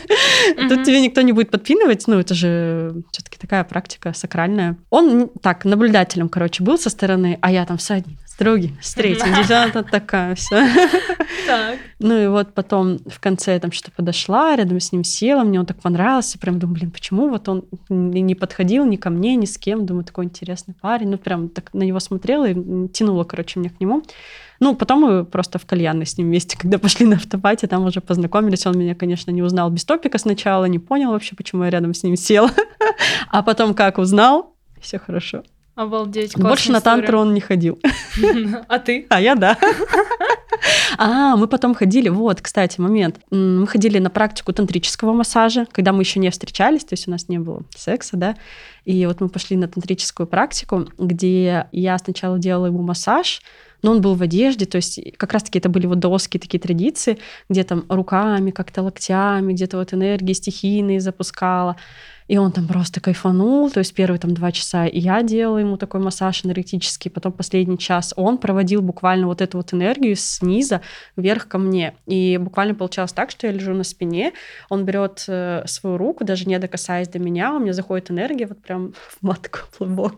[0.69, 4.77] Тут тебе никто не будет подпинывать, ну это же все-таки такая практика сакральная.
[4.91, 9.35] Он так, наблюдателем, короче, был со стороны, а я там всадник с другим, с третьим,
[9.35, 10.67] девчата такая вся.
[11.47, 11.79] Так.
[11.99, 15.61] Ну и вот потом в конце я там что-то подошла, рядом с ним села, мне
[15.61, 19.45] он так понравился, прям думаю, блин, почему вот он не подходил ни ко мне, ни
[19.45, 23.61] с кем, думаю, такой интересный парень, ну прям так на него смотрела и тянула, короче,
[23.61, 24.03] меня к нему.
[24.61, 28.01] Ну, потом мы просто в кальянной с ним вместе, когда пошли на автопате, там уже
[28.01, 28.65] познакомились.
[28.65, 32.03] Он меня, конечно, не узнал без топика сначала, не понял вообще, почему я рядом с
[32.03, 32.51] ним села.
[33.31, 35.43] А потом как узнал, все хорошо.
[35.75, 37.79] Обалдеть, Больше на тантру он не ходил.
[38.69, 39.07] А ты?
[39.09, 39.57] А я да.
[40.99, 43.19] А, мы потом ходили, вот, кстати, момент.
[43.31, 47.29] Мы ходили на практику тантрического массажа, когда мы еще не встречались, то есть у нас
[47.29, 48.37] не было секса, да.
[48.85, 53.41] И вот мы пошли на тантрическую практику, где я сначала делала ему массаж,
[53.83, 57.19] но он был в одежде, то есть как раз-таки это были вот даосские такие традиции,
[57.49, 61.77] где там руками, как-то локтями, где-то вот энергии стихийные запускала.
[62.29, 66.01] И он там просто кайфанул, то есть первые там два часа я делала ему такой
[66.01, 70.81] массаж энергетический, потом последний час он проводил буквально вот эту вот энергию снизу
[71.17, 71.95] вверх ко мне.
[72.07, 74.33] И буквально получалось так, что я лежу на спине,
[74.69, 78.63] он берет э, свою руку, даже не докасаясь до меня, у меня заходит энергия вот
[78.63, 80.13] прям в матку, в.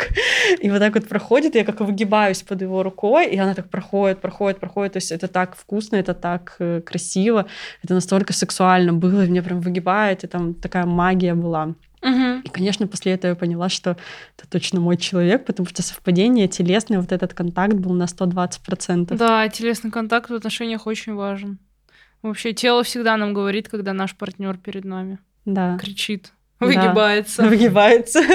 [0.60, 4.20] И вот так вот проходит, я как выгибаюсь под его рукой, и она так проходит,
[4.20, 4.94] проходит, проходит.
[4.94, 7.46] То есть это так вкусно, это так э, красиво,
[7.82, 11.74] это настолько сексуально было, и меня прям выгибает, и там такая магия была.
[12.04, 12.42] Угу.
[12.44, 13.96] И, конечно, после этого я поняла, что
[14.36, 19.16] это точно мой человек, потому что совпадение телесное, вот этот контакт был на 120%.
[19.16, 21.58] Да, телесный контакт в отношениях очень важен.
[22.20, 25.18] Вообще, тело всегда нам говорит, когда наш партнер перед нами.
[25.46, 25.78] Да.
[25.78, 27.42] Кричит, выгибается.
[27.42, 27.48] Да.
[27.48, 28.20] Выгибается.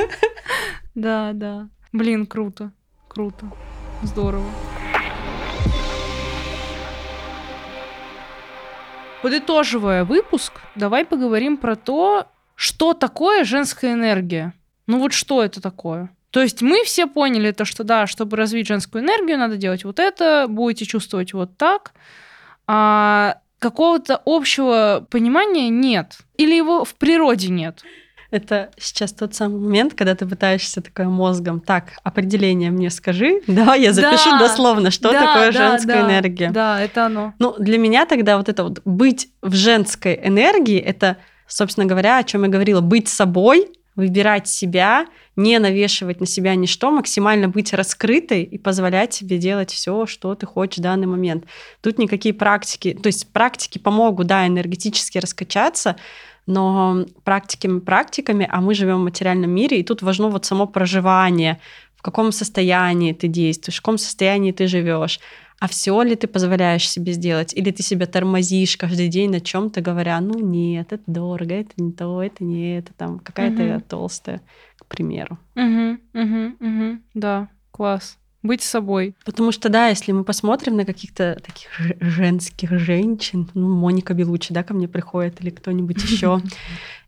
[0.95, 1.69] Да, да.
[1.93, 2.73] Блин, круто.
[3.08, 3.49] Круто.
[4.01, 4.49] Здорово.
[9.21, 12.27] Подытоживая выпуск, давай поговорим про то,
[12.60, 14.52] что такое женская энергия?
[14.86, 16.10] Ну вот что это такое?
[16.30, 19.98] То есть мы все поняли то, что да, чтобы развить женскую энергию, надо делать вот
[19.98, 21.93] это, будете чувствовать вот так.
[22.67, 26.17] А какого-то общего понимания нет.
[26.36, 27.84] Или его в природе нет.
[28.30, 33.84] Это сейчас тот самый момент, когда ты пытаешься такое мозгом, так, определение мне скажи, давай
[33.84, 36.52] я запишу да, дословно, что да, такое да, женская да, энергия.
[36.52, 37.34] Да, это оно.
[37.39, 41.15] Ну, для меня тогда вот это вот быть в женской энергии, это
[41.49, 46.89] собственно говоря, о чем я говорила, быть собой, выбирать себя, не навешивать на себя ничто,
[46.89, 51.43] максимально быть раскрытой и позволять себе делать все, что ты хочешь в данный момент.
[51.81, 55.97] Тут никакие практики, то есть практики помогут, да, энергетически раскачаться,
[56.45, 61.59] но практиками практиками, а мы живем в материальном мире, и тут важно вот само проживание,
[61.97, 65.19] в каком состоянии ты действуешь, в каком состоянии ты живешь.
[65.60, 67.54] А все ли ты позволяешь себе сделать?
[67.54, 71.91] Или ты себя тормозишь каждый день на чем-то, говоря, ну нет, это дорого, это не
[71.91, 73.82] то, это не это, там какая-то Мгм.
[73.82, 74.41] толстая,
[74.78, 75.39] к примеру.
[75.56, 77.00] Угу, угу, угу.
[77.15, 78.18] Да, класс.
[78.41, 79.15] Быть собой.
[79.25, 81.69] Потому что, да, если мы посмотрим на каких-то таких
[81.99, 86.41] женских женщин, ну, Моника Белучи, да, ко мне приходит, или кто-нибудь еще,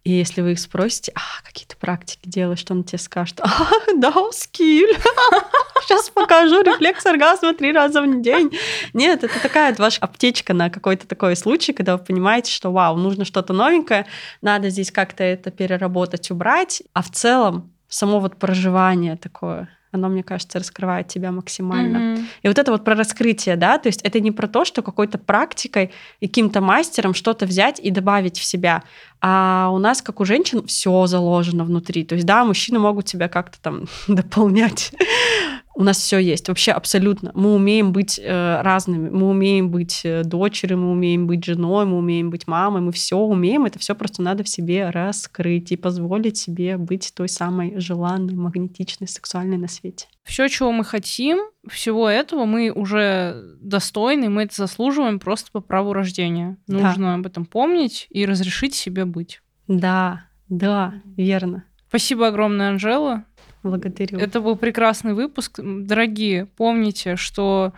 [0.03, 3.39] и если вы их спросите, а, какие ты практики делаешь, что он тебе скажет?
[3.61, 4.97] А, да, скиль.
[5.83, 8.51] Сейчас покажу рефлекс оргазма три раза в день.
[8.93, 13.25] Нет, это такая ваша аптечка на какой-то такой случай, когда вы понимаете, что, вау, нужно
[13.25, 14.05] что-то новенькое,
[14.41, 16.83] надо здесь как-то это переработать, убрать.
[16.93, 21.99] А в целом, само вот проживание такое, оно, мне кажется, раскрывает тебя максимально.
[21.99, 22.27] Мгм.
[22.43, 25.17] И вот это вот про раскрытие, да, то есть это не про то, что какой-то
[25.17, 28.83] практикой и каким-то мастером что-то взять и добавить в себя,
[29.21, 32.03] а у нас, как у женщин, все заложено внутри.
[32.03, 34.93] То есть, да, мужчины могут себя как-то там дополнять.
[35.75, 37.31] У нас все есть, вообще абсолютно.
[37.33, 41.97] Мы умеем быть э, разными, мы умеем быть э, дочерью, мы умеем быть женой, мы
[41.97, 46.37] умеем быть мамой, мы все умеем, это все просто надо в себе раскрыть и позволить
[46.37, 50.07] себе быть той самой желанной, магнетичной, сексуальной на свете.
[50.23, 55.93] Все, чего мы хотим, всего этого мы уже достойны, мы это заслуживаем просто по праву
[55.93, 56.57] рождения.
[56.67, 56.89] Да.
[56.89, 59.41] Нужно об этом помнить и разрешить себе быть.
[59.67, 61.63] Да, да, верно.
[61.87, 63.25] Спасибо огромное, Анжела.
[63.63, 64.17] Благодарю.
[64.19, 65.59] Это был прекрасный выпуск.
[65.61, 67.73] Дорогие, помните, что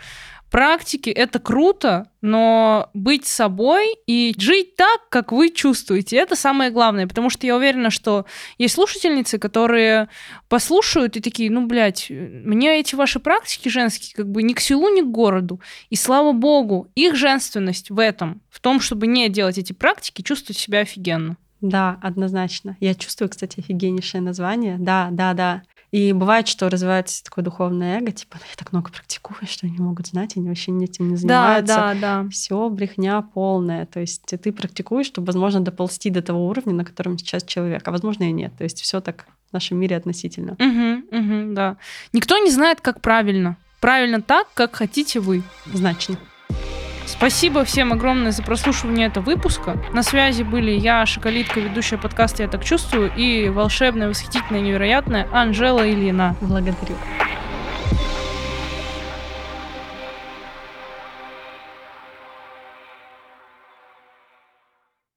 [0.53, 7.07] практики это круто, но быть собой и жить так, как вы чувствуете, это самое главное.
[7.07, 8.25] Потому что я уверена, что
[8.59, 10.09] есть слушательницы, которые
[10.49, 14.93] послушают и такие, ну, блядь, мне эти ваши практики женские как бы ни к селу,
[14.93, 15.59] ни к городу.
[15.89, 20.59] И слава богу, их женственность в этом, в том, чтобы не делать эти практики, чувствовать
[20.59, 21.35] себя офигенно.
[21.61, 22.75] Да, однозначно.
[22.81, 24.77] Я чувствую, кстати, офигеннейшее название.
[24.77, 25.63] Да, да, да.
[25.93, 29.77] И бывает, что развивается такое духовное эго, типа, «Ну, я так много практикую, что они
[29.77, 31.75] могут знать, они вообще этим не Да, занимаются.
[31.75, 32.29] да, да.
[32.31, 33.85] Все брехня полная.
[33.85, 37.91] То есть ты практикуешь, чтобы, возможно, доползти до того уровня, на котором сейчас человек, а
[37.91, 38.53] возможно и нет.
[38.57, 40.53] То есть все так в нашем мире относительно.
[40.53, 41.77] Угу, угу, да.
[42.11, 43.55] Никто не знает, как правильно.
[43.79, 45.43] Правильно так, как хотите вы.
[45.71, 46.17] Значно.
[47.05, 49.77] Спасибо всем огромное за прослушивание этого выпуска.
[49.93, 55.89] На связи были я, Шоколитка, ведущая подкаста «Я так чувствую» и волшебная, восхитительная, невероятная Анжела
[55.89, 56.35] Ильина.
[56.41, 56.95] Благодарю.